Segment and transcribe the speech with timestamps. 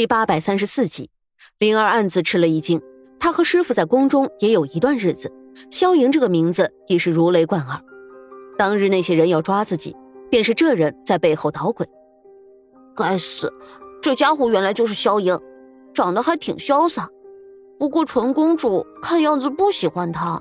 [0.00, 1.10] 第八百三十四集，
[1.58, 2.80] 灵儿暗自吃了一惊。
[3.18, 5.30] 她和师傅在宫中也有一段日子，
[5.70, 7.78] 萧莹这个名字已是如雷贯耳。
[8.56, 9.94] 当日那些人要抓自己，
[10.30, 11.86] 便是这人在背后捣鬼。
[12.96, 13.52] 该死，
[14.00, 15.38] 这家伙原来就是萧莹，
[15.92, 17.06] 长得还挺潇洒。
[17.78, 20.40] 不过纯公主看样子不喜欢他。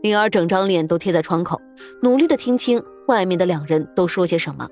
[0.00, 1.60] 灵儿整张脸都贴在窗口，
[2.00, 4.66] 努力的听清外面的两人都说些什么。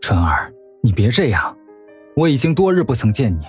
[0.00, 1.56] 纯儿，你别这样。
[2.16, 3.44] 我已经多日不曾见你，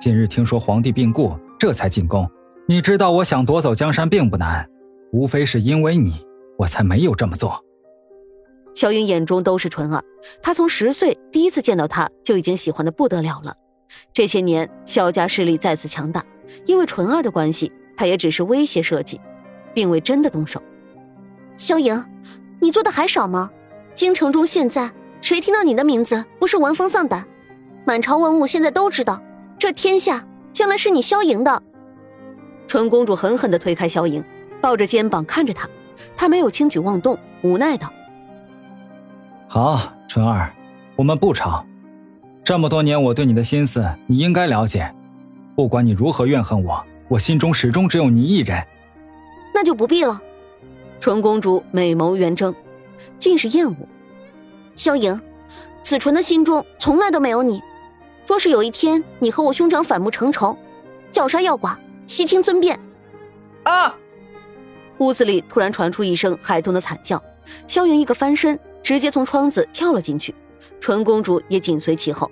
[0.00, 2.28] 今日听说皇帝病故，这才进宫。
[2.66, 4.68] 你知道我想夺走江山并不难，
[5.12, 6.14] 无非是因为你，
[6.58, 7.64] 我才没有这么做。
[8.74, 10.02] 萧莹眼中都是纯儿，
[10.42, 13.54] 她从十岁第一次见到他就已经喜欢的不得了了。
[14.12, 16.24] 这些年萧家势力再次强大，
[16.66, 19.20] 因为纯儿的关系，他也只是威胁设计，
[19.72, 20.60] 并未真的动手。
[21.56, 22.04] 萧莹，
[22.60, 23.48] 你做的还少吗？
[23.94, 24.90] 京城中现在
[25.20, 27.28] 谁听到你的名字不是闻风丧胆？
[27.84, 29.20] 满朝文武现在都知道，
[29.58, 31.62] 这天下将来是你萧莹的。
[32.66, 34.24] 纯公主狠狠地推开萧莹，
[34.60, 35.68] 抱着肩膀看着她，
[36.16, 37.92] 她没有轻举妄动，无奈道
[39.48, 40.52] ：“好，纯儿，
[40.96, 41.64] 我们不吵。
[42.44, 44.94] 这么多年我对你的心思，你应该了解。
[45.54, 48.64] 不管你如何怨恨我，我心中始终只有你一人。
[49.54, 50.20] 那就不必了。”
[50.98, 52.54] 纯公主美眸圆睁，
[53.18, 53.74] 尽是厌恶。
[54.76, 55.20] 萧莹，
[55.82, 57.60] 子纯的心中从来都没有你。
[58.26, 60.56] 若是有一天你和我兄长反目成仇，
[61.14, 62.78] 要杀要剐，悉听尊便。
[63.64, 63.94] 啊！
[64.98, 67.22] 屋子里突然传出一声孩童的惨叫，
[67.66, 70.34] 萧云一个翻身，直接从窗子跳了进去，
[70.80, 72.30] 纯公主也紧随其后。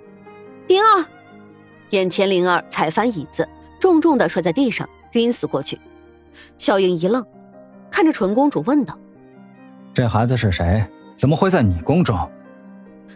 [0.67, 1.05] 灵儿，
[1.89, 3.47] 眼前灵儿踩翻椅子，
[3.79, 5.79] 重重的摔在地上，晕死过去。
[6.57, 7.25] 萧云一愣，
[7.89, 8.97] 看着纯公主问道
[9.93, 10.85] ：“这孩子是谁？
[11.15, 12.17] 怎么会在你宫中？”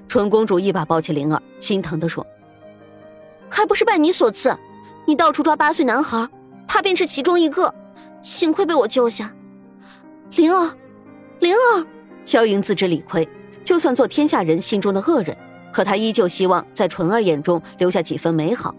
[0.09, 2.25] 纯公主一把抱起灵儿，心疼的说。
[3.49, 4.57] 还不是拜你所赐，
[5.05, 6.27] 你到处抓八岁男孩，
[6.67, 7.73] 他便是其中一个，
[8.21, 9.33] 幸亏被我救下。
[10.35, 10.75] 灵儿，
[11.39, 11.85] 灵儿，
[12.23, 13.27] 萧莹自知理亏，
[13.63, 15.37] 就算做天下人心中的恶人，
[15.71, 18.75] 可她依旧希望在纯儿眼中留下几分美好。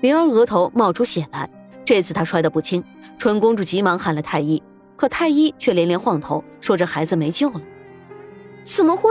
[0.00, 1.48] 灵儿额头冒出血来，
[1.84, 2.84] 这次她摔得不轻，
[3.18, 4.62] 纯公主急忙喊了太医，
[4.96, 7.60] 可太医却连连晃头，说这孩子没救了。
[8.62, 9.10] 怎么会？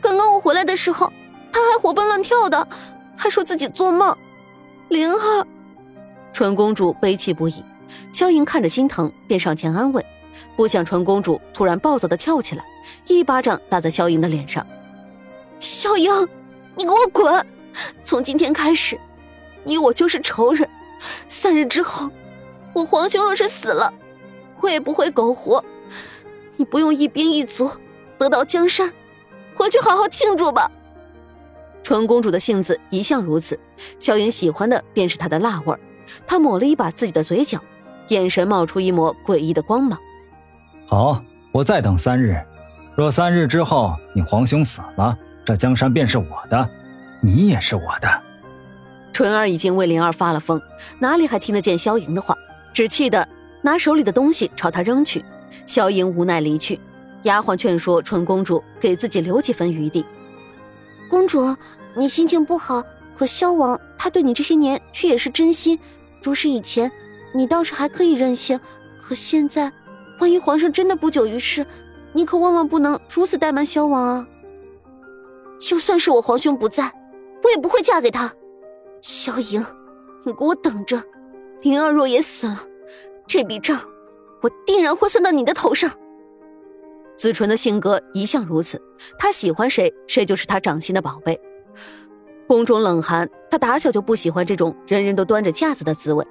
[0.00, 1.12] 刚刚我回来的时候，
[1.50, 2.68] 他还活蹦乱跳的。
[3.18, 4.16] 还说自己做梦，
[4.88, 5.46] 灵儿，
[6.32, 7.64] 纯公主悲泣不已。
[8.12, 10.06] 萧莹看着心疼，便上前安慰，
[10.56, 12.64] 不想纯公主突然暴躁的跳起来，
[13.08, 14.64] 一巴掌打在萧莹的脸上。
[15.58, 16.10] 萧莹，
[16.76, 17.44] 你给我滚！
[18.04, 18.98] 从今天开始，
[19.64, 20.68] 你我就是仇人。
[21.26, 22.08] 三日之后，
[22.72, 23.92] 我皇兄若是死了，
[24.60, 25.64] 我也不会苟活。
[26.56, 27.70] 你不用一兵一卒
[28.16, 28.92] 得到江山，
[29.56, 30.70] 回去好好庆祝吧。
[31.88, 33.58] 纯公主的性子一向如此，
[33.98, 35.80] 萧莹喜欢的便是她的辣味儿。
[36.26, 37.58] 她抹了一把自己的嘴角，
[38.08, 39.98] 眼神冒出一抹诡异的光芒。
[40.86, 42.38] 好，我再等三日。
[42.94, 45.16] 若三日之后你皇兄死了，
[45.46, 46.68] 这江山便是我的，
[47.22, 48.22] 你也是我的。
[49.10, 50.60] 纯儿已经为灵儿发了疯，
[50.98, 52.36] 哪里还听得见萧莹的话？
[52.74, 53.26] 只气得
[53.62, 55.24] 拿手里的东西朝他扔去。
[55.64, 56.78] 萧莹无奈离去，
[57.22, 60.04] 丫鬟劝说纯公主给自己留几分余地。
[61.08, 61.56] 公主。
[61.96, 62.82] 你心情不好，
[63.16, 65.78] 可萧王他对你这些年却也是真心。
[66.22, 66.90] 若是以前，
[67.34, 68.60] 你倒是还可以任性，
[69.02, 69.72] 可现在，
[70.20, 71.66] 万一皇上真的不久于世，
[72.12, 74.26] 你可万万不能如此怠慢萧王啊！
[75.58, 76.92] 就算是我皇兄不在，
[77.42, 78.32] 我也不会嫁给他。
[79.00, 79.64] 萧莹，
[80.24, 81.02] 你给我等着！
[81.62, 82.62] 灵儿若也死了，
[83.26, 83.76] 这笔账，
[84.40, 85.90] 我定然会算到你的头上。
[87.18, 88.80] 子纯的性格一向如此，
[89.18, 91.38] 他喜欢谁，谁就是他掌心的宝贝。
[92.46, 96.24] 宫中冷寒，他打小就不喜欢这种人人都端着架子的滋味。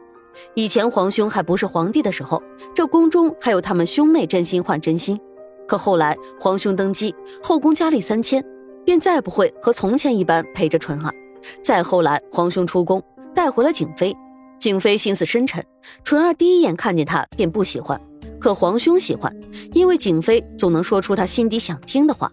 [0.55, 2.41] 以前皇兄还不是皇帝的时候，
[2.73, 5.19] 这宫中还有他们兄妹真心换真心。
[5.67, 8.41] 可后来皇兄登基，后宫佳丽三千，
[8.85, 11.13] 便再不会和从前一般陪着纯儿。
[11.61, 13.03] 再后来皇兄出宫，
[13.35, 14.15] 带回了景妃，
[14.57, 15.61] 景妃心思深沉，
[16.05, 17.99] 纯儿第一眼看见她便不喜欢，
[18.39, 19.35] 可皇兄喜欢，
[19.73, 22.31] 因为景妃总能说出他心底想听的话。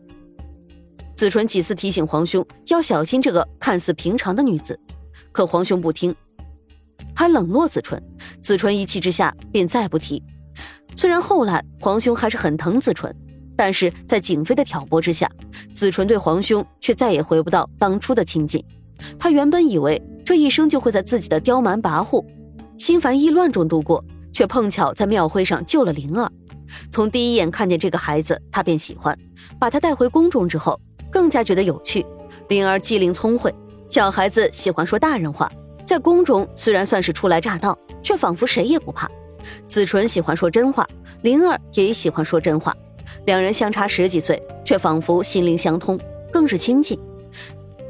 [1.17, 4.79] 子纯几次提醒皇兄要小心这个看似平常的女子，
[5.33, 6.15] 可皇兄不听，
[7.15, 8.03] 还冷落子纯。
[8.43, 10.23] 子纯一气之下便再不提。
[10.97, 13.15] 虽然后来皇兄还是很疼子纯，
[13.57, 15.31] 但是在景妃的挑拨之下，
[15.73, 18.63] 子纯对皇兄却再也回不到当初的亲近。
[19.19, 22.25] 他原本以为这一生就会在自己的刁蛮跋扈、
[22.77, 24.05] 心烦意乱中度过，
[24.35, 26.31] 却碰巧在庙会上救了灵儿。
[26.91, 29.17] 从第一眼看见这个孩子，他便喜欢，
[29.59, 30.79] 把他带回宫中之后。
[31.11, 32.05] 更加觉得有趣，
[32.49, 33.55] 灵儿机灵聪慧，
[33.89, 35.49] 小孩子喜欢说大人话，
[35.87, 39.09] 在宫中虽然算是初来乍到，却仿佛谁也不怕。
[39.69, 40.85] 子纯喜欢说真话，
[41.23, 42.75] 灵儿也喜欢说真话，
[43.27, 45.97] 两人相差十几岁，却仿佛心灵相通，
[46.33, 46.99] 更是亲近。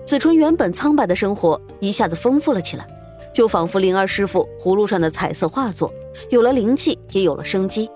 [0.04, 2.86] 子纯原本苍白的生活一下子丰富了起来，
[3.32, 5.90] 就仿佛灵儿师傅葫芦上的彩色画作，
[6.30, 7.90] 有了灵气，也有了生机。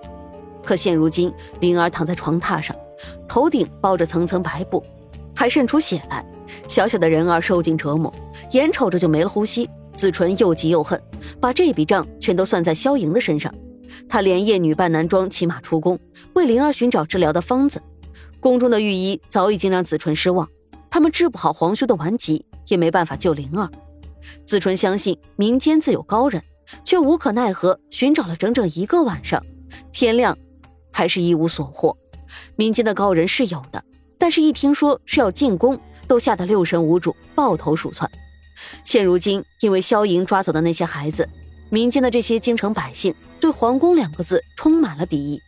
[0.65, 2.77] 可现如今，灵儿躺在床榻上，
[3.27, 4.85] 头顶包着层层白布，
[5.35, 6.25] 还渗出血来，
[6.67, 8.13] 小小的人儿受尽折磨，
[8.53, 9.69] 眼瞅着就没了呼吸。
[9.95, 11.03] 子纯又急又恨，
[11.41, 13.53] 把这笔账全都算在萧莹的身上。
[14.09, 15.99] 他连夜女扮男装，骑马出宫，
[16.35, 17.83] 为灵儿寻找治疗的方子。
[18.39, 20.49] 宫中的御医早已经让子纯失望，
[20.89, 23.69] 他们治不好皇兄的顽疾，也没办法救灵儿。
[24.45, 26.41] 子纯相信民间自有高人，
[26.85, 29.45] 却无可奈何，寻找了整整一个晚上，
[29.93, 30.37] 天亮
[30.93, 31.97] 还是一无所获。
[32.57, 33.83] 民间的高人是有的，
[34.19, 38.11] 但是一听说是要进宫，都吓得六神无主，抱头鼠窜。
[38.85, 41.29] 现如今，因为萧莹抓走的那些孩子，
[41.71, 45.41] 民间的这些京城百姓对“皇宫”两个字充满了敌意。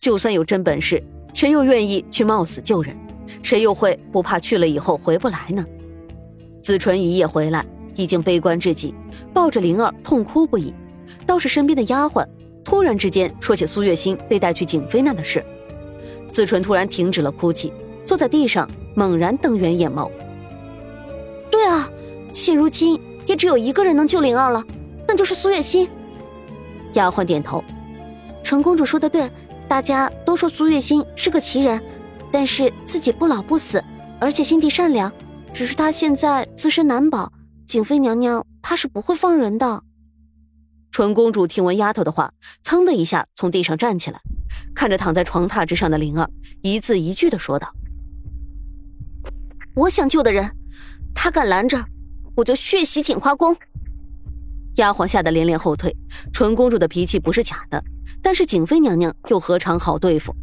[0.00, 2.98] 就算有真本事，谁又愿意去冒死救人？
[3.42, 5.64] 谁又会不怕去了以后回不来呢？
[6.62, 8.94] 子纯一夜回来，已经悲观至极，
[9.32, 10.74] 抱着灵儿痛哭不已。
[11.26, 12.26] 倒是身边的丫鬟
[12.64, 15.44] 突然之间说起苏月心被带去景妃那的事，
[16.30, 17.72] 子纯突然停止了哭泣，
[18.04, 20.10] 坐在地上猛然瞪圆眼眸。
[21.50, 21.88] 对啊。
[22.36, 24.60] 现如今也只有一个人能救灵儿了，
[25.06, 25.88] 那就是苏月心。
[26.94, 27.62] 丫鬟点头，
[28.42, 29.30] 纯公主说的对，
[29.68, 31.80] 大家都说苏月心是个奇人，
[32.32, 33.80] 但是自己不老不死，
[34.18, 35.12] 而且心地善良。
[35.52, 37.30] 只是她现在自身难保，
[37.66, 39.82] 景妃娘娘怕是不会放人的。
[40.90, 42.32] 纯公主听闻丫头的话，
[42.62, 44.20] 噌的一下从地上站起来，
[44.74, 46.30] 看着躺在床榻之上的灵儿，
[46.62, 47.74] 一字一句的说道
[49.74, 50.56] ：“我想救的人，
[51.14, 51.84] 他敢拦着。”
[52.36, 53.56] 我就血洗锦花宫！
[54.74, 55.96] 丫鬟吓得连连后退。
[56.32, 57.82] 纯公主的脾气不是假的，
[58.20, 60.34] 但是景妃娘娘又何尝好对付？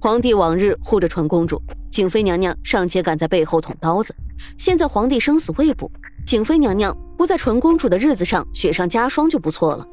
[0.00, 1.60] 皇帝往日护着纯公主，
[1.90, 4.14] 景妃娘娘尚且敢在背后捅刀子。
[4.56, 5.90] 现在皇帝生死未卜，
[6.24, 9.84] 景妃娘娘不在纯公主的日子上雪上加霜就不错了。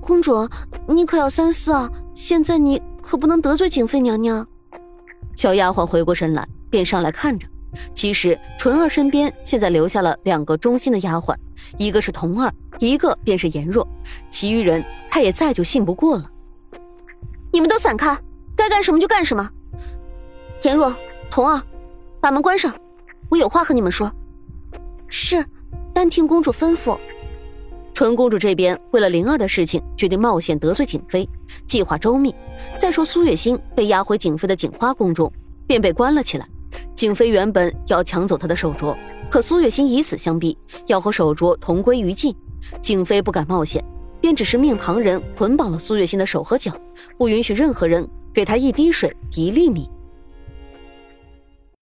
[0.00, 0.48] 公主，
[0.86, 1.90] 你可要三思啊！
[2.14, 4.46] 现在你可不能得罪景妃娘娘。
[5.34, 7.48] 小丫鬟回过神来，便上来看着。
[7.92, 11.34] 其实纯儿身边现在留下了两个忠心的丫鬟，
[11.76, 13.86] 一个是童儿，一个便是颜若，
[14.30, 16.30] 其余人他也再就信不过了。
[17.52, 18.16] 你们都散开，
[18.62, 19.50] 该干什么就干什么。
[20.62, 20.94] 颜若、
[21.28, 21.60] 童儿，
[22.20, 22.72] 把门关上，
[23.28, 24.08] 我有话和你们说。
[25.08, 25.44] 是，
[25.92, 26.96] 单听公主吩咐。
[27.92, 31.28] 纯公主这边为了灵儿的事情，决定冒险得罪景妃，
[31.66, 32.32] 计划周密。
[32.78, 35.30] 再说苏月心被押回景妃的景花宫中，
[35.66, 36.48] 便被关了起来。
[36.94, 38.94] 景妃原本要抢走她的手镯，
[39.28, 40.56] 可苏月心以死相逼，
[40.86, 42.32] 要和手镯同归于尽。
[42.80, 43.84] 景妃不敢冒险，
[44.20, 46.72] 便只是命旁人捆绑了苏月心的手和脚，
[47.18, 49.88] 不允许任何人给他一滴水、一粒米。